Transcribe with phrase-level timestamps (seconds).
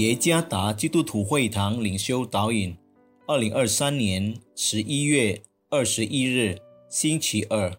[0.00, 2.74] 耶加达基督徒会堂领袖导引，
[3.26, 6.58] 二零二三年十一月二十一日，
[6.88, 7.70] 星期二，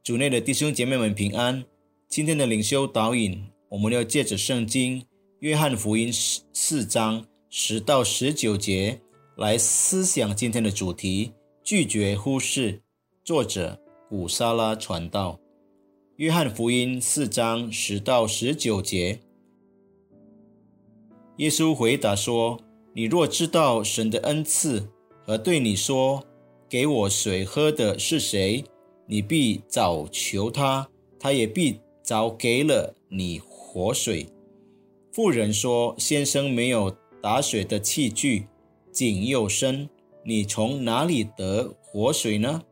[0.00, 1.64] 主内的弟兄姐妹们平安。
[2.08, 5.04] 今天的领袖导引，我们要借着圣经
[5.40, 9.00] 约翰福音四四章十到十九节
[9.36, 11.32] 来思想今天的主题：
[11.64, 12.80] 拒绝忽视。
[13.24, 15.40] 作者古沙拉传道。
[16.18, 19.18] 约翰福音四章十到十九节。
[21.38, 22.58] 耶稣回答说
[22.94, 24.88] ：“你若知道神的恩赐
[25.22, 26.24] 和对你说
[26.66, 28.64] ‘给我水喝的是谁’，
[29.06, 30.88] 你必早求他，
[31.20, 34.26] 他也必早给了你活水。”
[35.12, 38.46] 妇人说：“先生没有打水的器具，
[38.90, 39.90] 井又深，
[40.24, 42.62] 你从哪里得活水呢？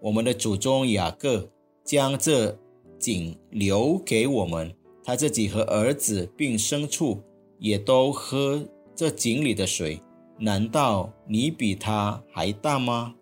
[0.00, 1.48] 我们的祖宗雅各
[1.84, 2.58] 将这
[2.98, 7.20] 井留给我们，他自己和儿子并牲畜。”
[7.60, 8.66] 也都喝
[8.96, 10.00] 这井里的水，
[10.38, 13.14] 难道你比他还大吗？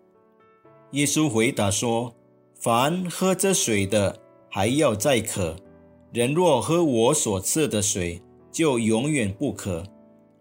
[0.91, 2.15] 耶稣回答说
[2.59, 5.55] ：“凡喝这水的，还要再渴；
[6.11, 9.83] 人若喝我所赐的水，就永远不渴。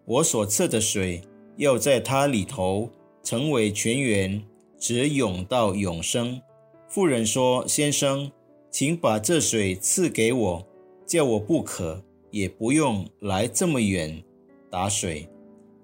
[0.06, 1.20] 我所赐的水，
[1.56, 2.88] 要在他里头
[3.22, 4.42] 成为泉源，
[4.78, 6.40] 直涌到永生。”
[6.88, 8.32] 妇人说：“先生，
[8.70, 10.66] 请把这水赐给我，
[11.04, 14.22] 叫我不渴。”也不用来这么远
[14.70, 15.28] 打水。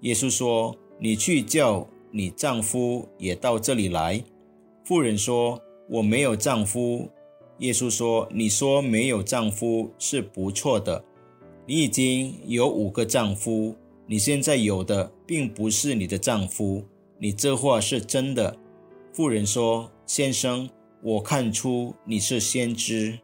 [0.01, 4.23] 耶稣说：“你去叫你丈夫也到这里来。”
[4.85, 7.09] 妇人说：“我没有丈夫。”
[7.59, 11.03] 耶稣说：“你说没有丈夫是不错的，
[11.65, 16.83] 你已经有五个丈夫，你现在有的并不是你的丈夫，
[17.17, 18.55] 你这话是真的。”
[19.11, 20.69] 妇人说：“先生，
[21.01, 23.17] 我看出你是先知。”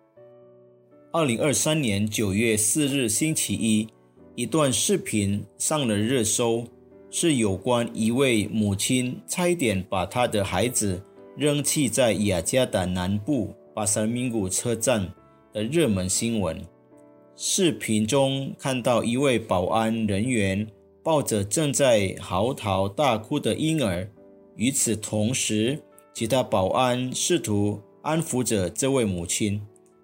[1.14, 3.86] 二零二三年九月四日星期一，
[4.34, 6.64] 一段视频上了热搜，
[7.10, 11.04] 是有关一位母亲差点把她的孩子
[11.36, 15.14] 扔弃在雅加达南部巴塞米古车站
[15.52, 16.58] 的热门新闻。
[17.36, 20.66] 视频中看到一位保安人员
[21.04, 24.10] 抱着正在嚎啕大哭的婴儿，
[24.56, 25.78] 与此同时，
[26.14, 29.62] 其他保安试图安抚着这位母亲。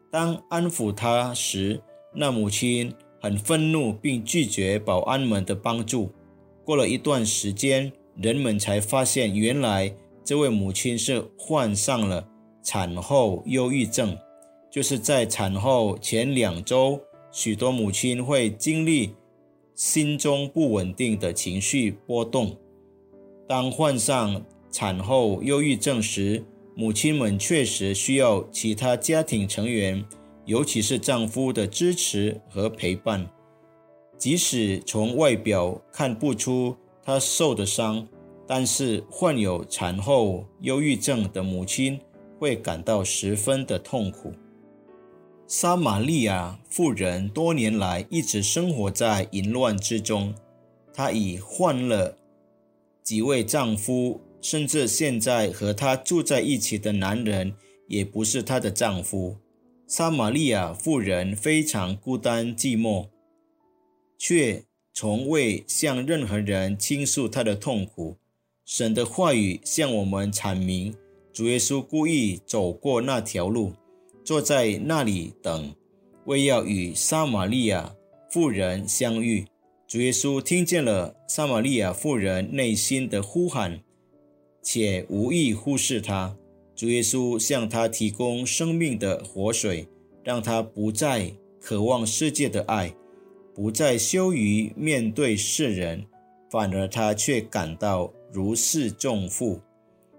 [0.09, 1.81] 当安抚他时，
[2.13, 6.11] 那母亲很愤怒，并拒绝保安们的帮助。
[6.63, 12.27] 过了一段时间，人们才发现，原来这位母亲是患上了
[12.63, 14.17] 产后忧郁症。
[14.69, 16.99] 就是在产后前两周，
[17.31, 19.15] 许多母亲会经历
[19.73, 22.55] 心中不稳定的情绪波动。
[23.47, 26.43] 当患上产后忧郁症时，
[26.79, 30.05] 母亲们确实需要其他家庭成员，
[30.45, 33.27] 尤其是丈夫的支持和陪伴。
[34.15, 38.07] 即使从外表看不出她受的伤，
[38.45, 41.99] 但是患有产后忧郁症的母亲
[42.37, 44.31] 会感到十分的痛苦。
[45.47, 50.31] 撒玛利亚妇人多年来一直生活在淫乱之中，
[50.93, 52.15] 她已换了
[53.01, 54.21] 几位丈夫。
[54.41, 57.53] 甚至现在和她住在一起的男人
[57.87, 59.37] 也不是她的丈夫。
[59.85, 63.07] 撒玛利亚妇人非常孤单寂寞，
[64.17, 68.17] 却从未向任何人倾诉她的痛苦。
[68.65, 70.93] 神的话语向我们阐明，
[71.31, 73.73] 主耶稣故意走过那条路，
[74.25, 75.73] 坐在那里等，
[76.25, 77.95] 为要与撒玛利亚
[78.29, 79.45] 妇人相遇。
[79.87, 83.79] 主耶稣听见了撒玛利亚妇人内心的呼喊。
[84.69, 86.35] 且无意忽视他，
[86.75, 89.87] 主耶稣向他提供生命的活水，
[90.25, 92.93] 让他不再渴望世界的爱，
[93.55, 96.05] 不再羞于面对世人，
[96.51, 99.61] 反而他却感到如释重负，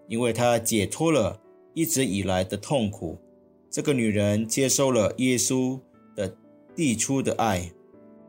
[0.09, 1.39] 因为他解脱了
[1.75, 3.19] 一直以来的痛苦。
[3.71, 5.79] 这个女人接受了耶稣
[6.17, 6.35] 的
[6.75, 7.71] 递出的爱，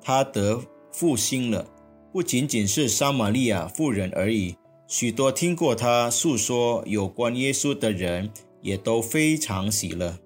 [0.01, 0.61] 她得
[0.91, 1.65] 复兴了，
[2.11, 4.57] 不仅仅是撒玛利亚妇人而已。
[4.91, 8.27] 许多听过他诉说有关耶稣的人，
[8.63, 10.17] 也都非常喜乐。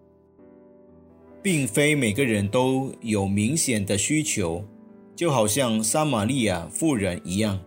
[1.41, 4.63] 并非每个人都有明显的需求，
[5.17, 7.59] 就好像撒玛利亚妇人一样，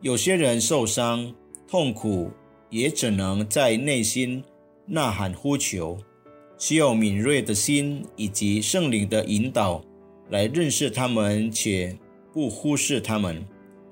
[0.00, 1.32] 有些人受伤、
[1.68, 2.32] 痛苦，
[2.68, 4.42] 也只能在内心
[4.86, 5.96] 呐喊呼求，
[6.58, 9.80] 需要敏锐的心以及圣灵的引导，
[10.30, 11.96] 来认识他们，且
[12.32, 13.46] 不忽视他们。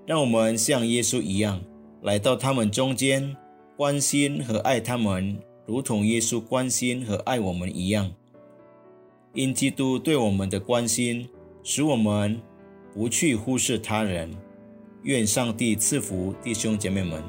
[0.04, 1.62] 让我们像耶稣一样。
[2.02, 3.36] 来到他们中间，
[3.76, 5.36] 关心和爱他们，
[5.66, 8.12] 如同耶稣关心和爱我们一样。
[9.34, 11.28] 因基督对我们的关心，
[11.62, 12.40] 使我们
[12.94, 14.30] 不去忽视他人。
[15.02, 17.22] 愿上帝赐福弟兄姐妹们。